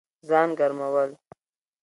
[0.27, 1.11] ځان ګرمول